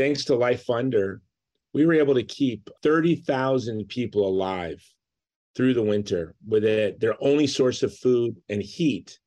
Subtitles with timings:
[0.00, 1.20] thanks to Life Funder,
[1.74, 4.82] we were able to keep 30,000 people alive
[5.54, 6.98] through the winter with it.
[7.00, 9.18] Their only source of food and heat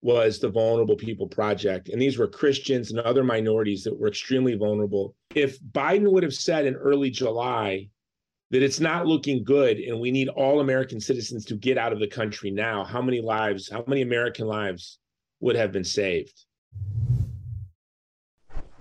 [0.00, 1.90] was the Vulnerable People Project.
[1.90, 5.14] And these were Christians and other minorities that were extremely vulnerable.
[5.34, 7.90] If Biden would have said in early July
[8.50, 12.00] that it's not looking good and we need all American citizens to get out of
[12.00, 14.98] the country now, how many lives, how many American lives
[15.40, 16.46] would have been saved?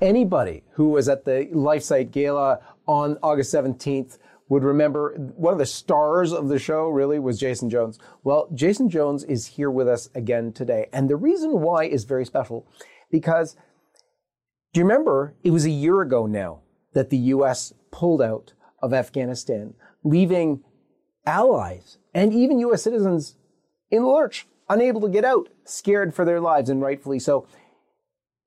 [0.02, 4.18] Anybody who was at the LifeSite Gala on August 17th
[4.50, 8.00] would remember one of the stars of the show really was Jason Jones.
[8.24, 10.88] Well, Jason Jones is here with us again today.
[10.92, 12.68] And the reason why is very special
[13.12, 13.56] because
[14.74, 16.62] do you remember it was a year ago now
[16.94, 20.64] that the US pulled out of Afghanistan, leaving
[21.28, 23.36] allies and even US citizens
[23.92, 27.46] in the lurch, unable to get out, scared for their lives, and rightfully so.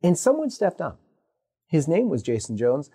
[0.03, 0.99] And someone stepped up.
[1.75, 2.89] His name was Jason Jones.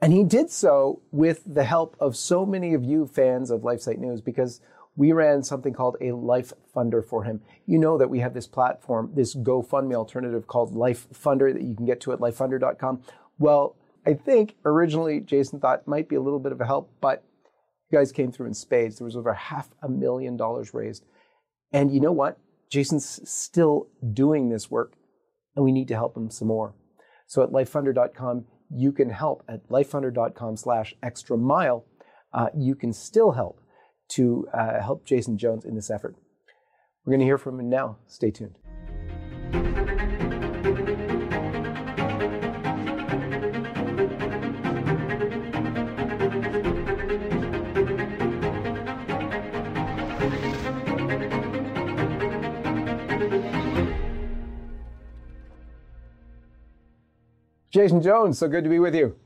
[0.00, 3.98] And he did so with the help of so many of you fans of LifeSite
[3.98, 4.60] News because
[4.94, 7.40] we ran something called a Life Funder for him.
[7.66, 11.74] You know that we have this platform, this GoFundMe alternative called Life Funder that you
[11.74, 13.02] can get to at lifefunder.com.
[13.40, 13.74] Well,
[14.06, 17.24] I think originally Jason thought might be a little bit of a help, but
[17.90, 18.98] you guys came through in spades.
[18.98, 21.04] There was over half a million dollars raised.
[21.72, 22.38] And you know what?
[22.70, 24.92] Jason's still doing this work,
[25.56, 26.74] and we need to help him some more.
[27.26, 31.84] So at lifefunder.com, you can help at lifefunder.com slash extra mile.
[32.32, 33.60] Uh, you can still help
[34.10, 36.16] to uh, help Jason Jones in this effort.
[37.04, 37.98] We're going to hear from him now.
[38.06, 38.58] Stay tuned.
[57.74, 59.16] Jason Jones, so good to be with you.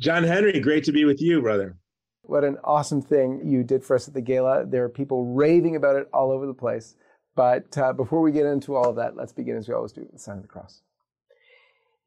[0.00, 1.76] John Henry, great to be with you, brother.
[2.22, 4.64] What an awesome thing you did for us at the gala.
[4.64, 6.94] There are people raving about it all over the place.
[7.36, 10.00] But uh, before we get into all of that, let's begin as we always do
[10.00, 10.80] with the sign of the cross.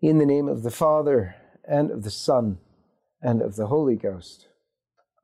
[0.01, 1.35] In the name of the Father,
[1.69, 2.57] and of the Son,
[3.21, 4.47] and of the Holy Ghost.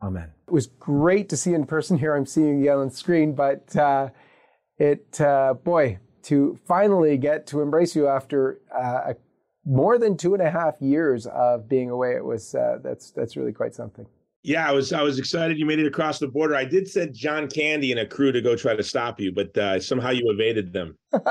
[0.04, 0.32] Amen.
[0.48, 2.16] It was great to see you in person here.
[2.16, 4.10] I'm seeing you on screen, but uh,
[4.78, 9.16] it, uh, boy, to finally get to embrace you after uh, a
[9.68, 12.16] more than two and a half years of being away.
[12.16, 14.08] It was uh, that's that's really quite something.
[14.44, 16.56] Yeah, I was I was excited you made it across the border.
[16.56, 19.56] I did send John Candy and a crew to go try to stop you, but
[19.58, 20.98] uh, somehow you evaded them.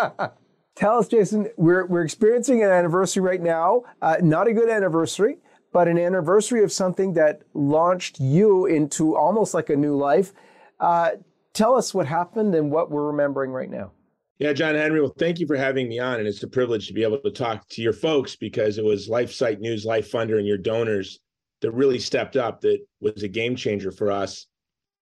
[0.76, 1.48] Tell us, Jason.
[1.56, 3.84] We're we're experiencing an anniversary right now.
[4.02, 5.38] Uh, not a good anniversary,
[5.72, 10.34] but an anniversary of something that launched you into almost like a new life.
[10.78, 11.12] Uh,
[11.54, 13.92] tell us what happened and what we're remembering right now.
[14.38, 15.00] Yeah, John Henry.
[15.00, 16.18] Well, thank you for having me on.
[16.18, 19.08] And it's a privilege to be able to talk to your folks because it was
[19.08, 21.20] LifeSite News, Life Funder, and your donors
[21.62, 24.46] that really stepped up that was a game changer for us.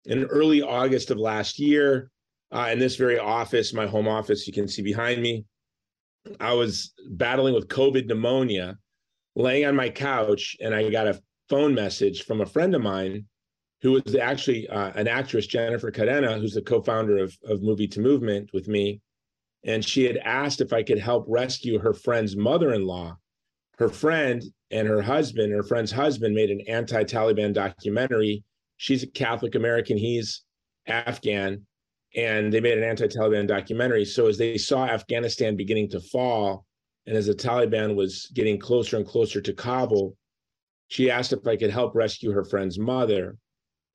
[0.07, 2.11] In early August of last year,
[2.51, 5.45] uh, in this very office, my home office, you can see behind me,
[6.41, 8.79] I was battling with COVID pneumonia,
[9.37, 13.27] laying on my couch, and I got a phone message from a friend of mine
[13.83, 18.01] who was actually uh, an actress, Jennifer Cadena, who's the co-founder of, of Movie to
[18.01, 19.01] Movement with me
[19.65, 23.19] and she had asked if I could help rescue her friend's mother in law.
[23.78, 28.44] Her friend and her husband, her friend's husband, made an anti Taliban documentary.
[28.76, 30.43] She's a Catholic American, he's
[30.87, 31.66] Afghan,
[32.15, 34.04] and they made an anti Taliban documentary.
[34.04, 36.65] So, as they saw Afghanistan beginning to fall,
[37.06, 40.16] and as the Taliban was getting closer and closer to Kabul,
[40.88, 43.37] she asked if I could help rescue her friend's mother.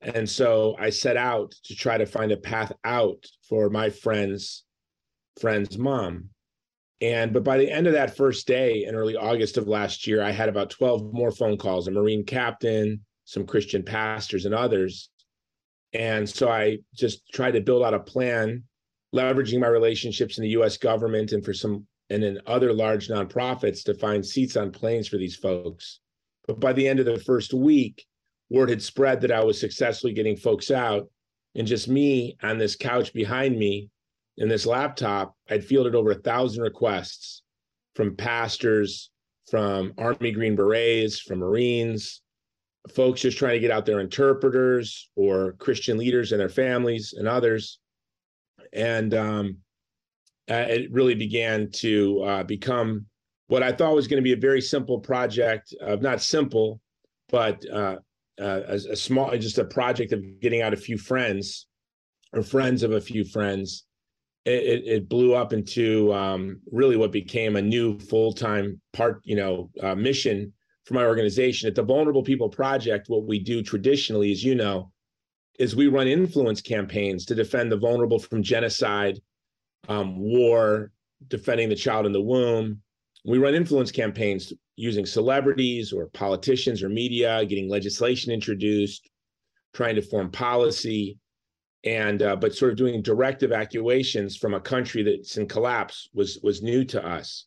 [0.00, 4.65] And so I set out to try to find a path out for my friend's
[5.40, 6.30] friend's mom.
[7.00, 10.22] And but by the end of that first day in early August of last year,
[10.22, 15.10] I had about 12 more phone calls, a Marine captain, some Christian pastors, and others.
[15.92, 18.64] And so I just tried to build out a plan,
[19.14, 23.82] leveraging my relationships in the US government and for some and in other large nonprofits
[23.84, 26.00] to find seats on planes for these folks.
[26.46, 28.06] But by the end of the first week,
[28.48, 31.08] word had spread that I was successfully getting folks out.
[31.56, 33.90] And just me on this couch behind me
[34.38, 37.42] in this laptop, I'd fielded over a thousand requests
[37.94, 39.10] from pastors,
[39.50, 42.22] from Army Green Berets, from Marines,
[42.94, 47.26] folks just trying to get out their interpreters or Christian leaders and their families and
[47.26, 47.78] others.
[48.72, 49.58] And um,
[50.48, 53.06] it really began to uh, become
[53.48, 56.80] what I thought was going to be a very simple project of not simple,
[57.28, 57.96] but uh
[58.38, 61.66] a, a small, just a project of getting out a few friends
[62.32, 63.85] or friends of a few friends
[64.46, 69.36] it, it blew up into um, really what became a new full time part, you
[69.36, 70.52] know, uh, mission
[70.84, 71.66] for my organization.
[71.66, 74.92] At the Vulnerable People Project, what we do traditionally, as you know,
[75.58, 79.18] is we run influence campaigns to defend the vulnerable from genocide,
[79.88, 80.92] um, war,
[81.28, 82.80] defending the child in the womb.
[83.24, 89.10] We run influence campaigns using celebrities or politicians or media, getting legislation introduced,
[89.74, 91.18] trying to form policy,
[91.84, 96.38] and uh, but sort of doing direct evacuations from a country that's in collapse was
[96.42, 97.46] was new to us.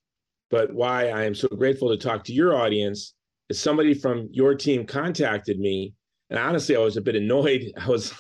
[0.50, 3.14] But why I am so grateful to talk to your audience
[3.50, 5.94] is somebody from your team contacted me,
[6.30, 7.72] and honestly, I was a bit annoyed.
[7.78, 8.14] I was,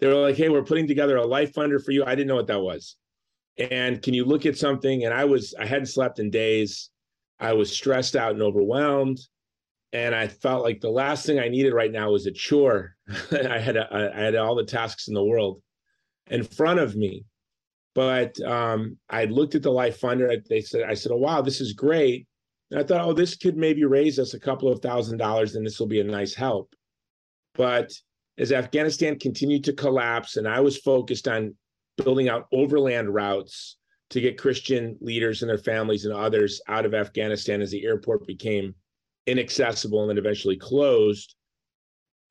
[0.00, 2.36] they were like, "Hey, we're putting together a life funder for you." I didn't know
[2.36, 2.96] what that was,
[3.58, 5.04] and can you look at something?
[5.04, 6.90] And I was, I hadn't slept in days.
[7.38, 9.18] I was stressed out and overwhelmed,
[9.92, 12.96] and I felt like the last thing I needed right now was a chore.
[13.32, 15.60] I had a, I had all the tasks in the world
[16.28, 17.24] in front of me,
[17.94, 20.42] but um, I looked at the Life Funder.
[20.48, 22.26] They said, I said, "Oh wow, this is great."
[22.70, 25.66] And I thought, "Oh, this could maybe raise us a couple of thousand dollars, and
[25.66, 26.74] this will be a nice help."
[27.54, 27.92] But
[28.38, 31.54] as Afghanistan continued to collapse, and I was focused on
[31.98, 33.76] building out overland routes
[34.08, 38.26] to get Christian leaders and their families and others out of Afghanistan as the airport
[38.26, 38.74] became
[39.26, 41.34] inaccessible and then eventually closed.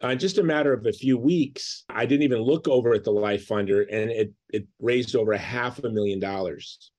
[0.03, 3.03] Uh, in just a matter of a few weeks, I didn't even look over at
[3.03, 6.91] the Life Funder, and it it raised over a half a million dollars.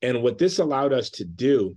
[0.00, 1.76] And what this allowed us to do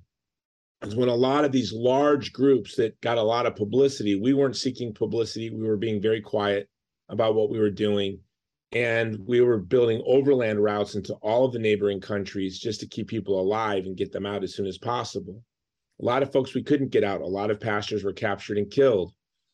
[0.84, 4.34] is when a lot of these large groups that got a lot of publicity, we
[4.34, 5.50] weren't seeking publicity.
[5.50, 6.70] We were being very quiet
[7.10, 8.20] about what we were doing.
[8.72, 13.08] And we were building overland routes into all of the neighboring countries just to keep
[13.08, 15.44] people alive and get them out as soon as possible.
[16.02, 17.22] A lot of folks we couldn't get out.
[17.22, 19.14] A lot of pastors were captured and killed.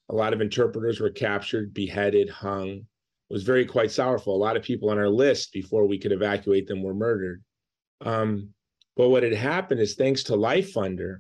[0.10, 2.70] A lot of interpreters were captured, beheaded, hung.
[2.70, 4.34] It was very quite sorrowful.
[4.36, 7.44] A lot of people on our list before we could evacuate them were murdered.
[8.00, 8.54] Um,
[8.96, 11.20] but what had happened is thanks to Life Funder,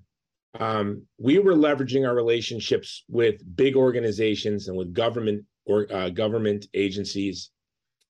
[0.57, 6.67] um, we were leveraging our relationships with big organizations and with government or uh, government
[6.73, 7.51] agencies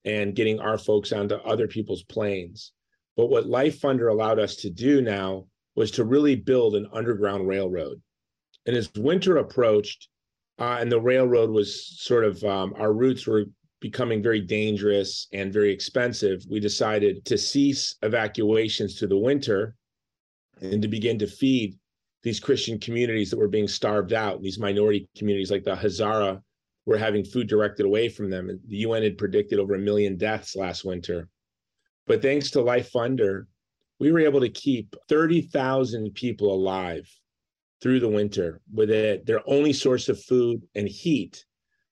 [0.05, 2.73] and getting our folks onto other people's planes.
[3.15, 7.47] But what Life Funder allowed us to do now was to really build an underground
[7.47, 8.01] railroad.
[8.65, 10.09] And as winter approached,
[10.59, 13.45] uh, and the railroad was sort of um, our routes were
[13.79, 19.75] becoming very dangerous and very expensive, we decided to cease evacuations to the winter
[20.61, 21.77] and to begin to feed
[22.23, 24.41] these Christian communities that were being starved out.
[24.41, 26.41] These minority communities, like the Hazara,
[26.87, 28.47] were having food directed away from them.
[28.67, 31.29] The UN had predicted over a million deaths last winter.
[32.07, 33.45] But thanks to Life Funder,
[33.99, 37.09] we were able to keep 30,000 people alive
[37.81, 39.25] through the winter with it.
[39.25, 41.45] Their only source of food and heat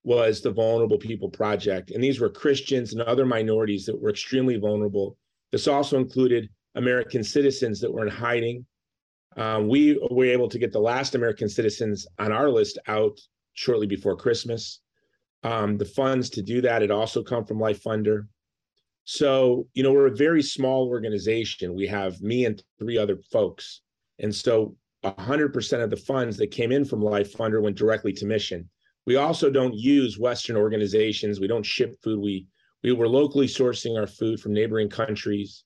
[0.03, 1.91] was the Vulnerable People Project.
[1.91, 5.17] And these were Christians and other minorities that were extremely vulnerable.
[5.51, 8.65] This also included American citizens that were in hiding.
[9.35, 13.19] Um, we were able to get the last American citizens on our list out
[13.53, 14.81] shortly before Christmas.
[15.43, 18.27] Um, the funds to do that had also come from Life Funder.
[19.05, 21.75] So, you know, we're a very small organization.
[21.75, 23.81] We have me and three other folks.
[24.19, 28.25] And so 100% of the funds that came in from Life Funder went directly to
[28.25, 28.67] mission.
[29.05, 31.39] We also don't use Western organizations.
[31.39, 32.19] We don't ship food.
[32.19, 32.47] We
[32.83, 35.63] we were locally sourcing our food from neighboring countries.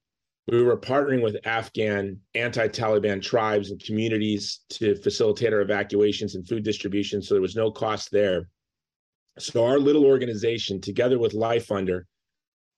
[0.47, 6.63] We were partnering with Afghan anti-Taliban tribes and communities to facilitate our evacuations and food
[6.63, 7.21] distribution.
[7.21, 8.47] So there was no cost there.
[9.37, 12.03] So our little organization, together with Life Funder,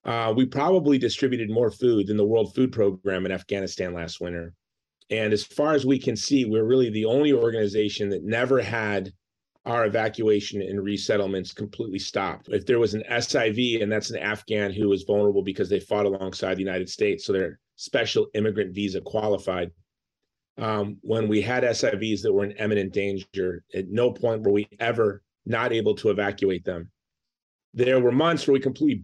[0.03, 4.53] uh, we probably distributed more food than the World Food Program in Afghanistan last winter.
[5.10, 9.12] And as far as we can see, we're really the only organization that never had
[9.65, 12.48] our evacuation and resettlements completely stopped.
[12.50, 16.05] If there was an SIV, and that's an Afghan who was vulnerable because they fought
[16.05, 19.72] alongside the United States, so they're special immigrant visa qualified.
[20.58, 24.67] Um, when we had SIVs that were in imminent danger, at no point were we
[24.79, 26.89] ever not able to evacuate them.
[27.74, 29.01] There were months where we completely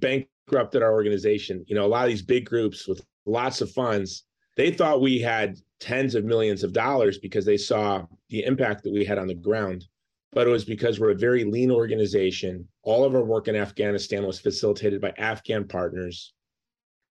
[0.48, 1.64] bankrupted our organization.
[1.68, 4.24] You know, a lot of these big groups with lots of funds,
[4.56, 8.94] they thought we had tens of millions of dollars because they saw the impact that
[8.94, 9.86] we had on the ground.
[10.34, 12.68] But it was because we're a very lean organization.
[12.84, 16.34] All of our work in Afghanistan was facilitated by Afghan partners.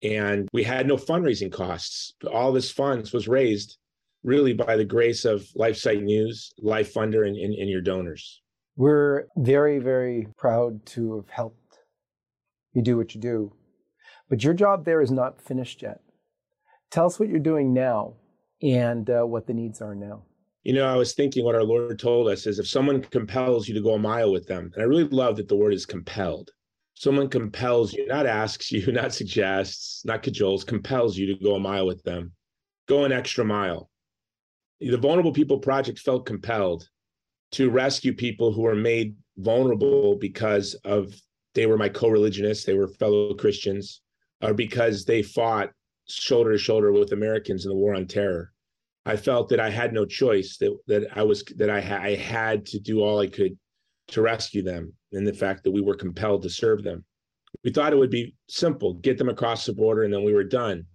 [0.02, 2.14] And we had no fundraising costs.
[2.30, 3.78] All this funds was raised
[4.22, 8.42] really by the grace of LifeSite News, Life Funder, and, and, and your donors.
[8.76, 11.67] We're very, very proud to have helped
[12.78, 13.52] you do what you do.
[14.30, 16.00] But your job there is not finished yet.
[16.90, 18.14] Tell us what you're doing now
[18.62, 20.22] and uh, what the needs are now.
[20.62, 23.74] You know, I was thinking what our Lord told us is if someone compels you
[23.74, 26.50] to go a mile with them, and I really love that the word is compelled.
[26.94, 31.60] Someone compels you, not asks you, not suggests, not cajoles, compels you to go a
[31.60, 32.32] mile with them.
[32.88, 33.90] Go an extra mile.
[34.80, 36.88] The Vulnerable People Project felt compelled
[37.52, 41.14] to rescue people who were made vulnerable because of
[41.58, 44.00] they were my co-religionists, they were fellow Christians,
[44.40, 45.72] or because they fought
[46.06, 48.52] shoulder to shoulder with Americans in the war on terror.
[49.04, 52.14] I felt that I had no choice that that I was that I, ha- I
[52.14, 53.58] had to do all I could
[54.12, 57.04] to rescue them, and the fact that we were compelled to serve them.
[57.64, 60.44] We thought it would be simple, get them across the border, and then we were
[60.44, 60.86] done.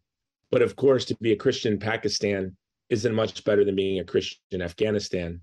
[0.49, 2.55] But of course, to be a Christian in Pakistan
[2.89, 5.41] isn't much better than being a Christian in Afghanistan,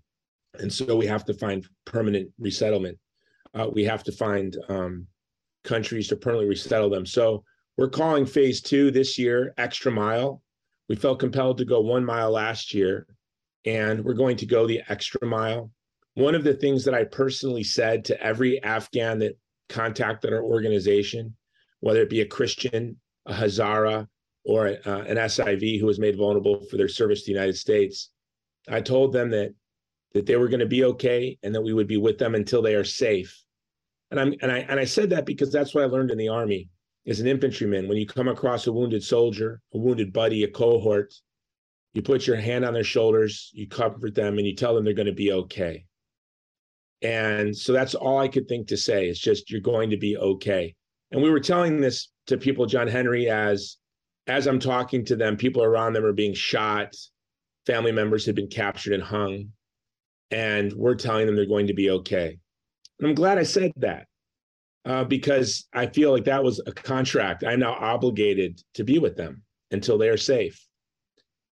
[0.55, 2.97] and so we have to find permanent resettlement.
[3.55, 5.07] Uh, we have to find um,
[5.65, 7.07] countries to permanently resettle them.
[7.07, 7.45] So
[7.77, 10.43] we're calling phase two this year extra mile.
[10.89, 13.07] We felt compelled to go one mile last year,
[13.65, 15.71] and we're going to go the extra mile.
[16.15, 19.39] One of the things that I personally said to every Afghan that
[19.69, 21.37] contacted our organization,
[21.81, 24.09] whether it be a Christian, a Hazara,
[24.45, 28.11] or uh, an SIV who was made vulnerable for their service to the United States,
[28.69, 29.55] I told them that
[30.13, 32.63] that they were going to be okay and that we would be with them until
[32.63, 33.45] they are safe.
[34.11, 36.29] And I'm and I and I said that because that's what I learned in the
[36.29, 36.69] army
[37.07, 37.89] as an infantryman.
[37.89, 41.15] When you come across a wounded soldier, a wounded buddy, a cohort,
[41.95, 44.95] you put your hand on their shoulders, you comfort them, and you tell them they're
[44.95, 45.85] going to be okay.
[47.03, 49.09] And so that's all I could think to say.
[49.09, 50.75] It's just you're going to be okay.
[51.13, 53.77] And we were telling this to people, John Henry, as
[54.27, 56.95] as I'm talking to them, people around them are being shot,
[57.67, 59.51] family members have been captured and hung,
[60.31, 62.39] and we're telling them they're going to be okay.
[62.99, 64.07] And I'm glad I said that
[64.85, 67.45] uh, because I feel like that was a contract.
[67.45, 70.65] I'm now obligated to be with them until they are safe.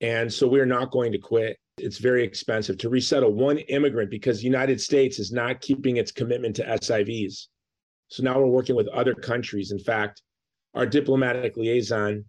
[0.00, 1.56] And so we're not going to quit.
[1.78, 6.12] It's very expensive to resettle one immigrant because the United States is not keeping its
[6.12, 7.46] commitment to SIVs.
[8.08, 9.72] So now we're working with other countries.
[9.72, 10.22] In fact,
[10.74, 12.24] our diplomatic liaison,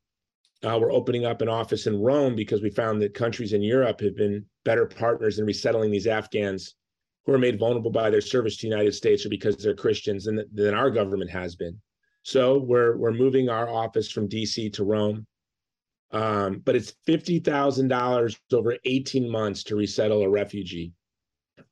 [0.64, 4.00] uh, we're opening up an office in Rome because we found that countries in Europe
[4.02, 6.76] have been better partners in resettling these Afghans
[7.26, 10.26] who are made vulnerable by their service to the United States or because they're Christians
[10.26, 11.80] than, than our government has been.
[12.24, 15.28] So we're we're moving our office from DC to Rome.
[16.12, 20.94] Um, but it's fifty thousand dollars over eighteen months to resettle a refugee.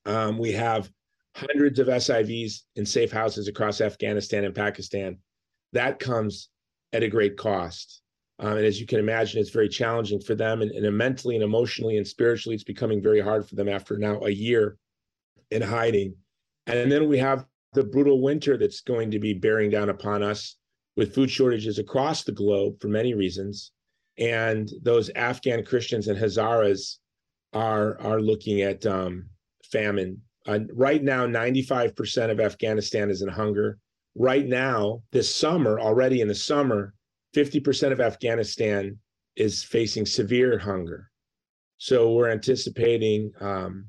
[0.06, 0.92] Um, we have
[1.36, 5.18] hundreds of SIVs in safe houses across Afghanistan and Pakistan.
[5.72, 6.50] That comes
[6.92, 8.03] at a great cost.
[8.40, 11.44] Um, and as you can imagine, it's very challenging for them, and, and mentally and
[11.44, 14.78] emotionally and spiritually, it's becoming very hard for them after now a year
[15.52, 16.16] in hiding.
[16.66, 20.58] And then we have the brutal winter that's going to be bearing down upon us
[20.96, 23.72] with food shortages across the globe for many reasons.
[24.18, 26.98] And those Afghan Christians and Hazaras
[27.54, 29.28] are are looking at um,
[29.72, 30.22] famine.
[30.46, 33.78] Uh, right now, 95% of Afghanistan is in hunger.
[34.16, 36.94] Right now, this summer, already in the summer,
[37.36, 38.98] 50% of Afghanistan
[39.36, 41.10] is facing severe hunger.
[41.78, 43.88] So we're anticipating um,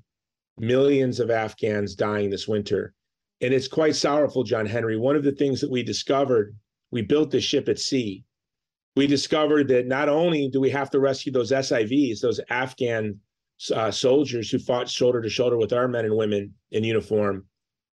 [0.59, 2.95] millions of Afghans dying this winter.
[3.41, 4.97] And it's quite sorrowful, John Henry.
[4.97, 6.57] One of the things that we discovered,
[6.91, 8.25] we built this ship at sea.
[8.97, 13.19] We discovered that not only do we have to rescue those SIVs, those Afghan
[13.75, 17.45] uh, soldiers who fought shoulder to shoulder with our men and women in uniform,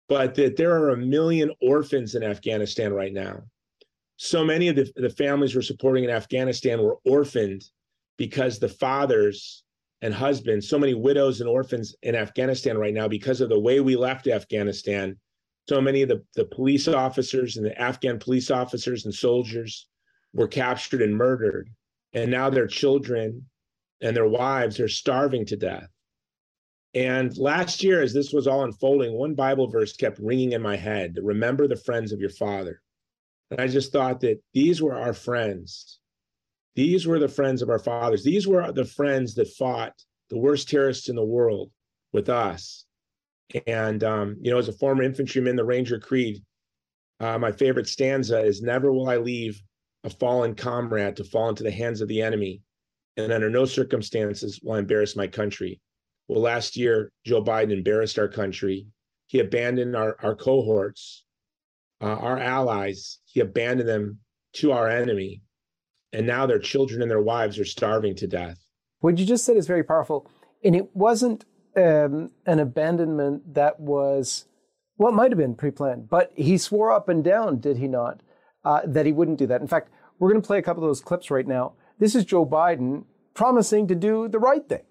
[0.10, 3.44] but that there are a million orphans in Afghanistan right now.
[4.18, 7.64] So many of the, the families we're supporting in Afghanistan were orphaned
[8.18, 9.64] because the fathers
[10.02, 13.80] and husbands, so many widows and orphans in Afghanistan right now because of the way
[13.80, 15.18] we left Afghanistan.
[15.70, 19.88] So many of the, the police officers and the Afghan police officers and soldiers
[20.34, 21.70] were captured and murdered.
[22.14, 23.46] And now their children
[24.02, 25.90] and their wives are starving to death.
[26.94, 30.76] And last year, as this was all unfolding, one Bible verse kept ringing in my
[30.76, 32.82] head remember the friends of your father.
[33.52, 36.00] And I just thought that these were our friends
[36.78, 38.24] these were the friends of our fathers.
[38.24, 39.94] These were the friends that fought
[40.30, 41.72] the worst terrorists in the world
[42.14, 42.86] with us.
[43.66, 46.44] And, um, you know, as a former infantryman, the Ranger Creed,
[47.20, 49.60] uh, my favorite stanza is Never will I leave
[50.04, 52.62] a fallen comrade to fall into the hands of the enemy.
[53.16, 55.82] And under no circumstances will I embarrass my country.
[56.28, 58.86] Well, last year, Joe Biden embarrassed our country.
[59.26, 61.24] He abandoned our, our cohorts,
[62.02, 63.20] uh, our allies.
[63.26, 64.20] He abandoned them
[64.54, 65.42] to our enemy
[66.14, 68.58] and now their children and their wives are starving to death.
[69.00, 70.30] What you just said is very powerful,
[70.64, 74.46] and it wasn't um, an abandonment that was
[74.98, 78.22] well, it might have been pre-planned, but he swore up and down, did he not,
[78.66, 79.62] uh, that he wouldn't do that.
[79.62, 81.74] In fact, we're going to play a couple of those clips right now.
[82.00, 84.82] This is Joe Biden promising to do the right thing.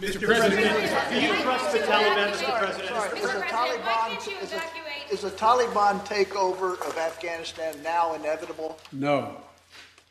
[0.00, 0.24] Mr.
[0.24, 2.58] President, do you trust the Taliban, Mr.
[2.58, 3.18] President?
[3.18, 4.62] Is the Taliban is a
[5.12, 8.78] is the Taliban takeover of Afghanistan now inevitable?
[8.92, 9.36] No,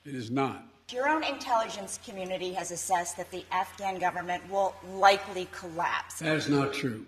[0.06, 0.64] it is not.
[0.92, 6.20] Your own intelligence community has assessed that the Afghan government will likely collapse.
[6.20, 7.04] That is not true.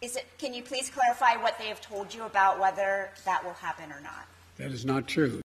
[0.00, 3.52] Is it, can you please clarify what they have told you about whether that will
[3.52, 4.26] happen or not?
[4.56, 5.43] That is not true.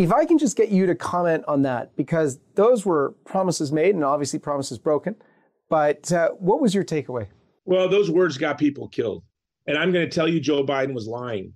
[0.00, 3.94] If I can just get you to comment on that, because those were promises made
[3.94, 5.14] and obviously promises broken.
[5.68, 7.26] But uh, what was your takeaway?
[7.66, 9.22] Well, those words got people killed.
[9.66, 11.52] And I'm going to tell you, Joe Biden was lying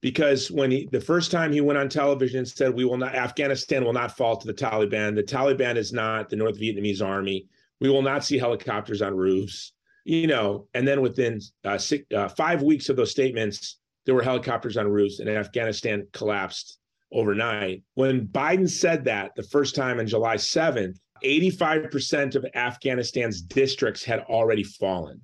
[0.00, 3.16] because when he the first time he went on television and said we will not
[3.16, 5.16] Afghanistan will not fall to the Taliban.
[5.16, 7.48] The Taliban is not the North Vietnamese army.
[7.80, 9.72] We will not see helicopters on roofs.
[10.04, 14.22] You know, and then within uh, six, uh, five weeks of those statements, there were
[14.22, 16.77] helicopters on roofs, and Afghanistan collapsed
[17.12, 17.82] overnight.
[17.94, 24.20] When Biden said that the first time on July 7th, 85% of Afghanistan's districts had
[24.20, 25.20] already fallen.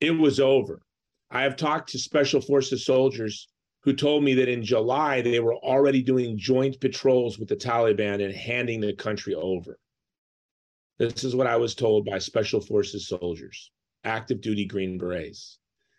[0.00, 0.80] It was over.
[1.30, 3.48] I have talked to special forces soldiers
[3.82, 8.24] who told me that in July they were already doing joint patrols with the Taliban
[8.24, 9.78] and handing the country over.
[10.98, 13.70] This is what I was told by special forces soldiers,
[14.04, 15.58] active duty Green Berets.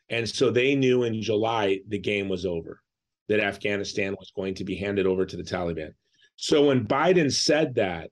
[0.09, 2.81] And so they knew in July the game was over,
[3.27, 5.91] that Afghanistan was going to be handed over to the Taliban.
[6.35, 8.09] So when Biden said that,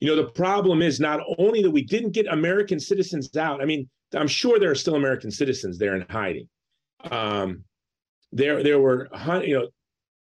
[0.00, 3.66] you know, the problem is not only that we didn't get American citizens out, I
[3.66, 6.48] mean, I'm sure there are still American citizens there in hiding.
[7.10, 7.64] Um,
[8.32, 9.08] there, there were,
[9.44, 9.68] you know,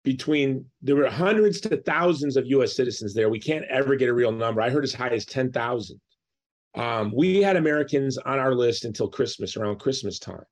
[0.04, 2.76] between there were hundreds to thousands of U.S.
[2.76, 3.30] citizens there.
[3.30, 4.62] We can't ever get a real number.
[4.62, 6.00] I heard as high as ten thousand.
[6.76, 10.44] Um, we had Americans on our list until Christmas, around Christmas time,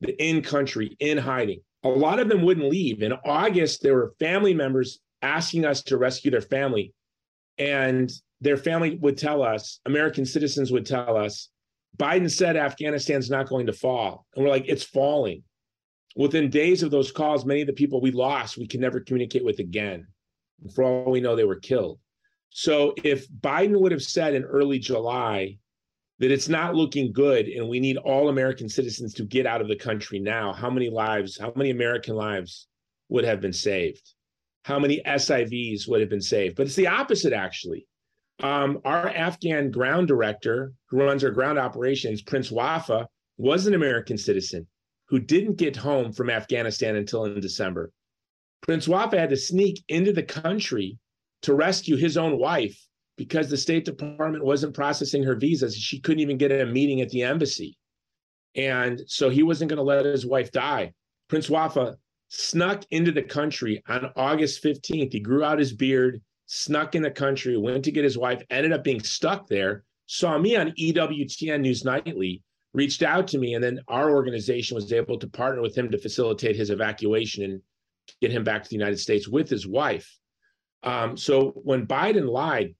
[0.00, 1.60] the in country, in hiding.
[1.84, 3.02] A lot of them wouldn't leave.
[3.02, 6.92] In August, there were family members asking us to rescue their family,
[7.58, 8.10] and
[8.40, 11.50] their family would tell us, American citizens would tell us,
[11.96, 14.26] Biden said Afghanistan's not going to fall.
[14.34, 15.42] And we're like, it's falling.
[16.16, 19.44] Within days of those calls, many of the people we lost, we can never communicate
[19.44, 20.06] with again.
[20.74, 21.98] For all we know, they were killed.
[22.50, 25.58] So if Biden would have said in early July
[26.18, 29.68] that it's not looking good and we need all American citizens to get out of
[29.68, 32.68] the country now, how many lives, how many American lives
[33.08, 34.14] would have been saved?
[34.62, 36.56] How many SIVs would have been saved?
[36.56, 37.86] But it's the opposite, actually.
[38.42, 44.16] Um, our Afghan ground director, who runs our ground operations, Prince Wafa, was an American
[44.16, 44.66] citizen
[45.08, 47.92] who didn't get home from Afghanistan until in December.
[48.62, 50.98] Prince Wafa had to sneak into the country
[51.42, 52.80] to rescue his own wife
[53.16, 55.76] because the State Department wasn't processing her visas.
[55.76, 57.78] She couldn't even get a meeting at the embassy.
[58.56, 60.92] And so he wasn't going to let his wife die.
[61.28, 61.96] Prince Wafa
[62.28, 65.12] snuck into the country on August 15th.
[65.12, 68.72] He grew out his beard snuck in the country, went to get his wife, ended
[68.72, 73.64] up being stuck there, saw me on EWTN News Nightly, reached out to me, and
[73.64, 77.62] then our organization was able to partner with him to facilitate his evacuation and
[78.20, 80.18] get him back to the United States with his wife.
[80.82, 82.74] Um, so when Biden lied,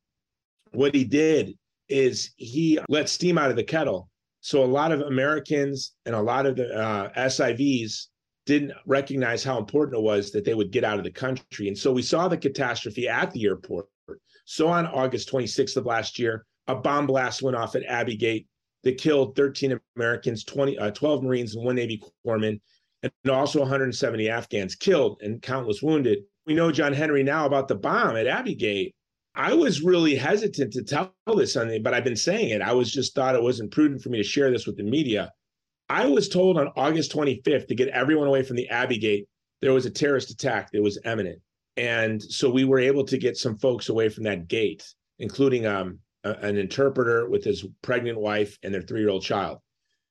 [0.75, 1.57] what he did
[1.89, 4.09] is he let steam out of the kettle.
[4.41, 8.07] So a lot of Americans and a lot of the uh, SIVs
[8.47, 11.69] didn't recognize how important it was that they would get out of the country.
[11.69, 13.87] And so we saw the catastrophe at the airport.
[14.45, 18.47] So on August 26th of last year, a bomb blast went off at Abbey Gate
[18.83, 22.61] that killed 13 Americans, 20, uh, 12 Marines, and one Navy corpsman,
[23.03, 26.21] and also 170 Afghans killed and countless wounded.
[26.47, 28.95] We know John Henry now about the bomb at Abbey Gate.
[29.35, 32.63] I was really hesitant to tell this on the, but I've been saying it.
[32.63, 35.33] I was just thought it wasn't prudent for me to share this with the media.
[35.89, 39.29] I was told on August 25th to get everyone away from the Abbey Gate.
[39.61, 41.41] There was a terrorist attack that was imminent.
[41.77, 44.87] And so we were able to get some folks away from that gate,
[45.19, 49.59] including um, a, an interpreter with his pregnant wife and their three year old child,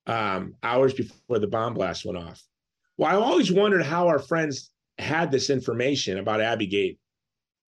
[0.06, 2.42] um, hours before the bomb blast went off.
[2.98, 7.00] Well, I always wondered how our friends had this information about Abbey Gate.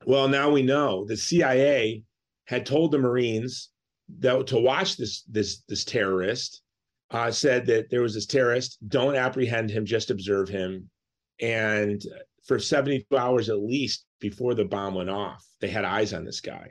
[0.06, 2.04] Well, now we know the CIA
[2.46, 3.72] had told the Marines
[4.20, 6.62] that, to watch this this this terrorist
[7.10, 8.78] uh, said that there was this terrorist.
[8.88, 10.92] Don't apprehend him, just observe him.
[11.42, 12.04] And
[12.46, 16.40] for 72 hours at least before the bomb went off, they had eyes on this
[16.40, 16.70] guy.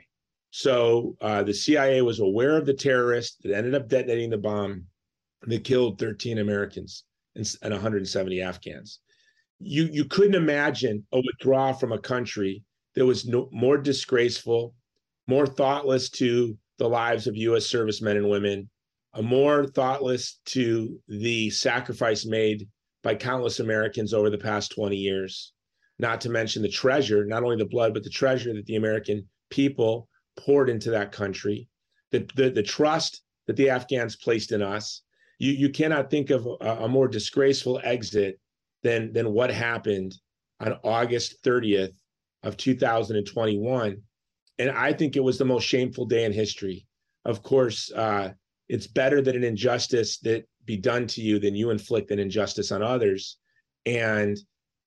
[0.51, 4.85] So uh, the CIA was aware of the terrorist that ended up detonating the bomb
[5.41, 7.03] that killed 13 Americans
[7.35, 9.01] and, and 170 Afghans.
[9.59, 12.63] You you couldn't imagine a withdrawal from a country
[12.95, 14.73] that was no, more disgraceful,
[15.27, 17.65] more thoughtless to the lives of U.S.
[17.65, 18.69] servicemen and women,
[19.13, 22.67] a more thoughtless to the sacrifice made
[23.03, 25.53] by countless Americans over the past 20 years,
[25.99, 29.27] not to mention the treasure, not only the blood, but the treasure that the American
[29.49, 31.69] people poured into that country,
[32.11, 35.03] the, the, the trust that the Afghans placed in us.
[35.37, 38.39] You, you cannot think of a, a more disgraceful exit
[38.83, 40.15] than, than what happened
[40.59, 41.93] on August 30th
[42.45, 44.01] of 2021.
[44.59, 46.85] And I think it was the most shameful day in history.
[47.25, 48.31] Of course, uh,
[48.69, 52.71] it's better that an injustice that be done to you than you inflict an injustice
[52.71, 53.37] on others.
[53.85, 54.37] And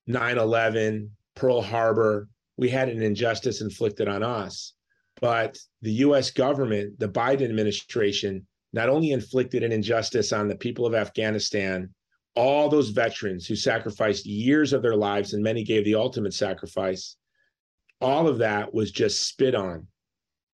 [0.07, 4.73] 9 11, Pearl Harbor, we had an injustice inflicted on us.
[5.21, 10.85] But the US government, the Biden administration, not only inflicted an injustice on the people
[10.85, 11.93] of Afghanistan,
[12.35, 17.17] all those veterans who sacrificed years of their lives and many gave the ultimate sacrifice,
[18.01, 19.87] all of that was just spit on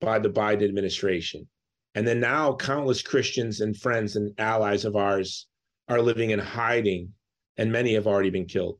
[0.01, 1.47] by the Biden administration.
[1.93, 5.47] And then now countless Christians and friends and allies of ours
[5.87, 7.13] are living in hiding,
[7.57, 8.79] and many have already been killed.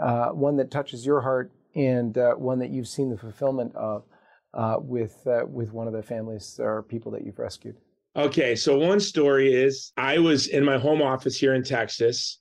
[0.00, 4.04] uh, one that touches your heart and uh, one that you've seen the fulfillment of
[4.54, 7.76] uh, with uh, with one of the families or people that you've rescued.
[8.14, 12.40] Okay, so one story is I was in my home office here in Texas,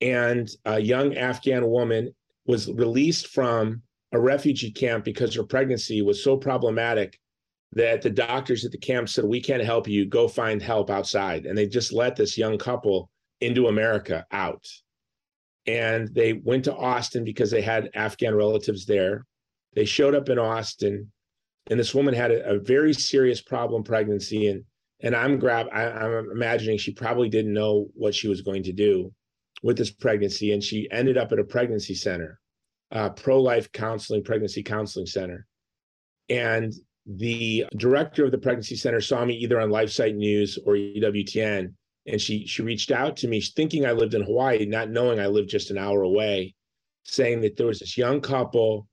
[0.00, 2.14] and a young Afghan woman
[2.46, 3.82] was released from
[4.12, 7.18] a refugee camp because her pregnancy was so problematic
[7.72, 10.06] that the doctors at the camp said, We can't help you.
[10.06, 11.46] Go find help outside.
[11.46, 13.10] And they just let this young couple
[13.40, 14.66] into America out
[15.78, 19.24] and they went to Austin because they had Afghan relatives there.
[19.74, 21.12] They showed up in Austin,
[21.68, 24.64] and this woman had a, a very serious problem pregnancy, and
[25.00, 28.72] and I'm grab I, I'm imagining she probably didn't know what she was going to
[28.72, 29.12] do
[29.62, 32.40] with this pregnancy, and she ended up at a pregnancy center,
[32.90, 35.46] uh, pro life counseling pregnancy counseling center,
[36.28, 36.72] and
[37.06, 41.74] the director of the pregnancy center saw me either on LifeSite News or EWTN
[42.10, 45.28] and she she reached out to me thinking I lived in Hawaii, not knowing I
[45.28, 46.54] lived just an hour away,
[47.04, 48.88] saying that there was this young couple.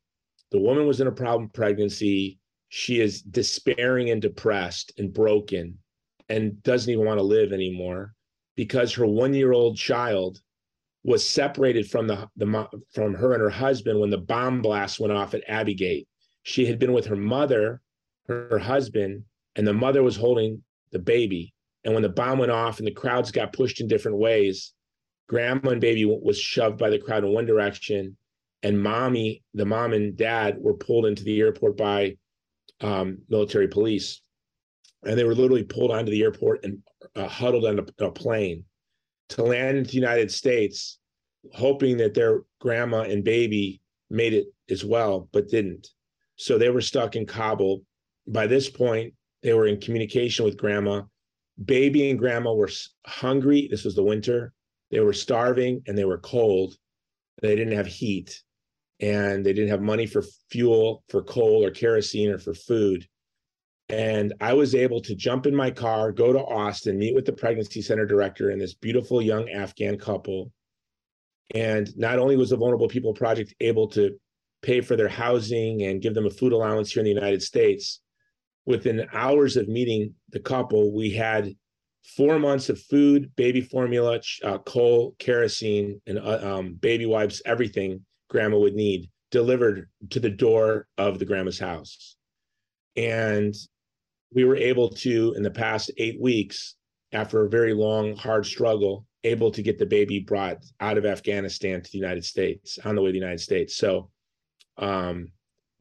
[0.51, 2.39] The woman was in a problem pregnancy.
[2.69, 5.79] She is despairing and depressed and broken
[6.29, 8.13] and doesn't even want to live anymore
[8.55, 10.41] because her one-year-old child
[11.03, 15.13] was separated from the, the from her and her husband when the bomb blast went
[15.13, 16.07] off at Abbey Gate.
[16.43, 17.81] She had been with her mother,
[18.27, 19.23] her, her husband,
[19.55, 21.53] and the mother was holding the baby
[21.87, 24.73] and when the bomb went off and the crowds got pushed in different ways,
[25.29, 28.17] grandma and baby was shoved by the crowd in one direction,
[28.61, 32.17] and mommy, the mom and dad were pulled into the airport by
[32.81, 34.21] um, military police.
[35.05, 36.79] And they were literally pulled onto the airport and
[37.15, 38.65] uh, huddled on a, a plane
[39.29, 40.99] to land in the United States,
[41.53, 45.87] hoping that their grandma and baby made it as well, but didn't.
[46.35, 47.83] So they were stuck in Kabul.
[48.27, 51.03] By this point, they were in communication with grandma
[51.63, 52.69] baby and grandma were
[53.05, 53.67] hungry.
[53.69, 54.53] This was the winter.
[54.91, 56.75] They were starving and they were cold.
[57.41, 58.41] They didn't have heat
[58.99, 63.07] and they didn't have money for fuel, for coal or kerosene or for food.
[63.89, 67.33] And I was able to jump in my car, go to Austin, meet with the
[67.33, 70.51] pregnancy center director and this beautiful young Afghan couple.
[71.55, 74.17] And not only was the Vulnerable People Project able to
[74.61, 78.01] pay for their housing and give them a food allowance here in the United States,
[78.67, 81.55] within hours of meeting the couple, we had
[82.15, 88.05] four months of food, baby formula, uh, coal, kerosene, and uh, um, baby wipes, everything
[88.29, 92.15] grandma would need delivered to the door of the grandma's house.
[92.95, 93.53] And
[94.33, 96.75] we were able to, in the past eight weeks,
[97.13, 101.81] after a very long, hard struggle, able to get the baby brought out of Afghanistan
[101.81, 103.77] to the United States on the way to the United States.
[103.77, 104.09] So,
[104.77, 105.29] um,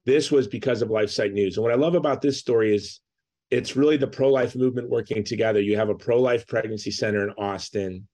[0.07, 1.57] this was because of LifeSite News.
[1.57, 3.01] And what I love about this story is
[3.51, 5.61] it's really the pro life movement working together.
[5.61, 8.07] You have a pro life pregnancy center in Austin,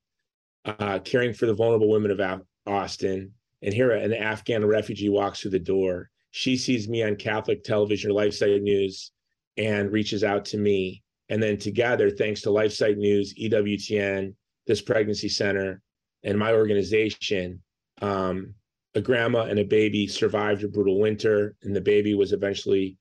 [0.65, 3.33] uh, caring for the vulnerable women of Austin.
[3.63, 6.11] And here, an Afghan refugee walks through the door.
[6.31, 9.13] She sees me on Catholic television or LifeSite News
[9.59, 11.03] and reaches out to me.
[11.29, 14.35] And then together, thanks to LifeSite News, EWTN,
[14.67, 15.83] this pregnancy center,
[16.25, 17.63] and my organization,
[18.01, 18.55] um,
[18.95, 22.97] a grandma and a baby survived a brutal winter, and the baby was eventually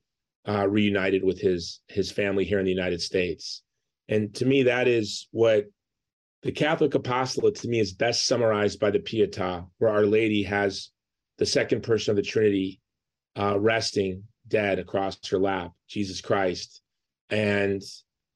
[0.48, 3.62] uh, reunited with his his family here in the United States.
[4.08, 5.66] And to me, that is what
[6.42, 10.90] the Catholic apostolate to me is best summarized by the Pietà, where Our Lady has
[11.38, 12.80] the second person of the Trinity
[13.38, 16.82] uh, resting dead across her lap, Jesus Christ.
[17.30, 17.80] And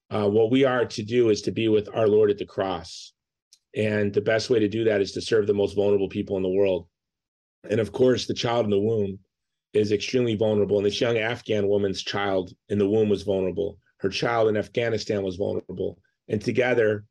[0.08, 3.12] uh, what we are to do is to be with our Lord at the cross.
[3.74, 6.42] And the best way to do that is to serve the most vulnerable people in
[6.42, 6.86] the world
[7.68, 9.18] And of course, the child in the womb
[9.72, 10.78] is extremely vulnerable.
[10.78, 13.78] And this young Afghan woman's child in the womb was vulnerable.
[13.98, 15.98] Her child in Afghanistan was vulnerable.
[16.28, 17.04] And together,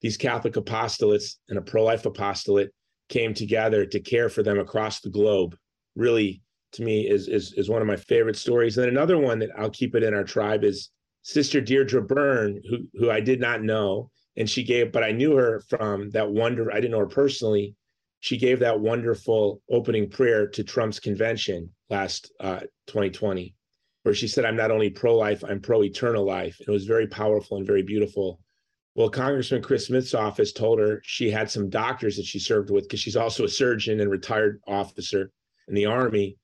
[0.00, 2.70] these Catholic apostolates and a pro life apostolate
[3.08, 5.56] came together to care for them across the globe.
[5.94, 8.76] Really, to me, is, is, is one of my favorite stories.
[8.76, 10.90] And then another one that I'll keep it in our tribe is
[11.22, 14.10] Sister Deirdre Byrne, who, who I did not know.
[14.36, 16.72] And she gave, but I knew her from that wonder.
[16.72, 17.74] I didn't know her personally.
[18.22, 23.52] She gave that wonderful opening prayer to Trump's convention last uh, 2020,
[24.04, 26.56] where she said, I'm not only pro life, I'm pro eternal life.
[26.60, 28.38] And It was very powerful and very beautiful.
[28.94, 32.84] Well, Congressman Chris Smith's office told her she had some doctors that she served with
[32.84, 35.32] because she's also a surgeon and retired officer
[35.66, 36.36] in the Army.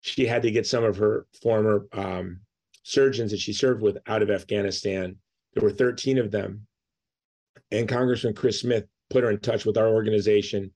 [0.00, 2.40] She had to get some of her former um,
[2.84, 5.16] surgeons that she served with out of Afghanistan.
[5.52, 6.66] There were 13 of them.
[7.70, 10.72] And Congressman Chris Smith put her in touch with our organization.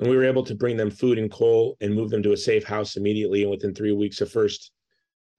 [0.00, 2.36] And we were able to bring them food and coal and move them to a
[2.36, 3.42] safe house immediately.
[3.42, 4.72] And within three weeks of first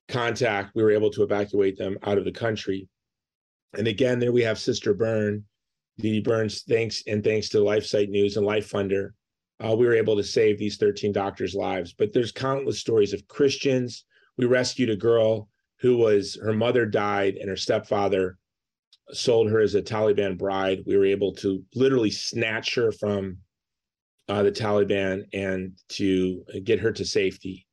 [0.07, 2.87] contact, we were able to evacuate them out of the country.
[3.75, 5.45] And again, there we have Sister Byrne,
[5.97, 9.09] Dee Burns, thanks and thanks to LifeSite News and Life Funder,
[9.63, 11.93] uh, we were able to save these 13 doctors' lives.
[11.93, 14.05] But there's countless stories of Christians.
[14.37, 18.37] We rescued a girl who was her mother died and her stepfather
[19.11, 20.83] sold her as a Taliban bride.
[20.85, 23.37] We were able to literally snatch her from
[24.31, 27.67] uh, the Taliban and to get her to safety.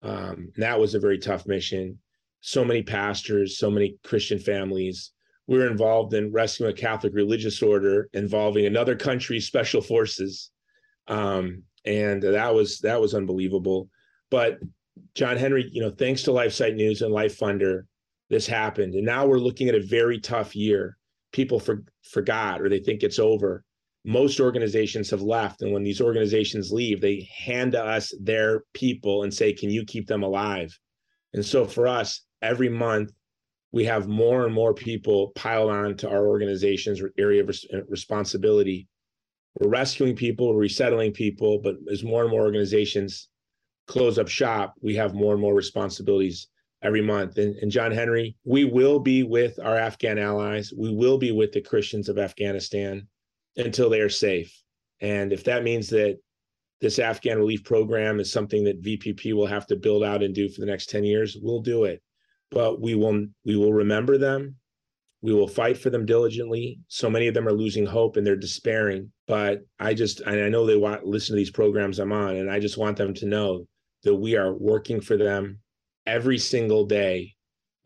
[0.00, 1.98] Um, that was a very tough mission.
[2.40, 5.10] So many pastors, so many Christian families.
[5.48, 10.52] We were involved in rescuing a Catholic religious order involving another country's special forces,
[11.08, 13.88] um, and that was that was unbelievable.
[14.30, 14.60] But
[15.16, 17.86] John Henry, you know, thanks to LifeSite News and Life Funder,
[18.30, 20.96] this happened, and now we're looking at a very tough year.
[21.32, 23.64] People for, forgot or they think it's over
[24.04, 25.62] most organizations have left.
[25.62, 29.84] And when these organizations leave they hand to us their people and say can you
[29.84, 30.78] keep them alive?
[31.32, 33.12] And so for us every month
[33.72, 38.86] we have more and more people pile on to our organization's area of uh, responsibility.
[39.58, 43.28] We're rescuing people resettling people but as more and more organizations
[43.86, 46.48] close up shop we have more and more responsibilities
[46.82, 47.38] every month.
[47.38, 50.74] And, and john henry we will be with our afghan allies.
[50.76, 53.08] We will be with the christians of afghanistan
[53.56, 54.54] until they are safe.
[55.00, 56.18] And if that means that
[56.80, 60.48] this Afghan relief program is something that VPP will have to build out and do
[60.48, 62.02] for the next 10 years, we'll do it.
[62.50, 64.56] But we will we will remember them.
[65.22, 66.80] We will fight for them diligently.
[66.88, 69.10] So many of them are losing hope and they're despairing.
[69.26, 72.60] But I just I know they want listen to these programs I'm on, and I
[72.60, 73.66] just want them to know
[74.02, 75.60] that we are working for them
[76.06, 77.32] every single day.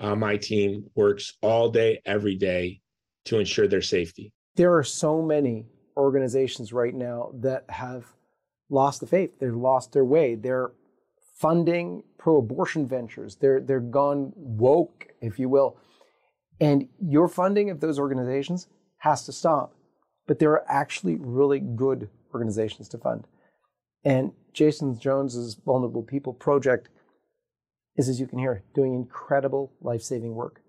[0.01, 2.81] Uh, my team works all day, every day
[3.27, 5.67] to ensure their safety there are so many
[5.97, 8.07] organizations right now that have
[8.69, 9.39] lost the faith.
[9.39, 10.35] They've lost their way.
[10.35, 10.73] They're
[11.37, 13.37] funding pro-abortion ventures.
[13.37, 15.79] They're they're gone woke, if you will.
[16.61, 18.67] And your funding of those organizations
[18.99, 19.77] has to stop.
[20.27, 23.29] But there are actually really good organizations to fund.
[24.05, 26.89] And Jason Jones's Vulnerable People Project
[27.97, 30.63] is, as you can hear, doing incredible life-saving work.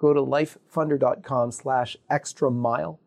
[0.00, 2.98] Go to lifefunder.com slash extra mile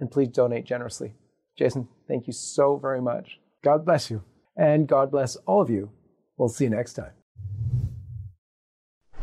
[0.00, 1.14] and please donate generously.
[1.56, 3.40] Jason, thank you so very much.
[3.62, 4.22] God bless you,
[4.56, 5.90] and God bless all of you.
[6.36, 7.12] We'll see you next time.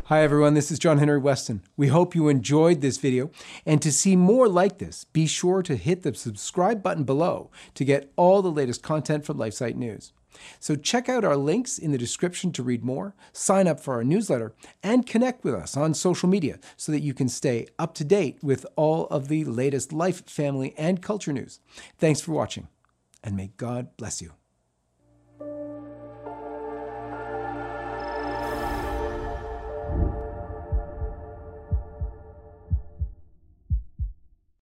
[0.09, 0.53] Hi, everyone.
[0.53, 1.63] This is John Henry Weston.
[1.75, 3.31] We hope you enjoyed this video.
[3.65, 7.83] And to see more like this, be sure to hit the subscribe button below to
[7.83, 10.13] get all the latest content from LifeSite News.
[10.59, 14.03] So check out our links in the description to read more, sign up for our
[14.03, 18.03] newsletter, and connect with us on social media so that you can stay up to
[18.03, 21.59] date with all of the latest life, family, and culture news.
[21.97, 22.67] Thanks for watching,
[23.23, 24.31] and may God bless you.